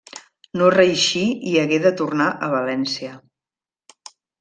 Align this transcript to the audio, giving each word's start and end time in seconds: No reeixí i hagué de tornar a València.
No 0.61 0.69
reeixí 0.75 1.21
i 1.51 1.55
hagué 1.61 1.79
de 1.85 1.95
tornar 2.03 2.29
a 2.49 2.53
València. 2.59 3.15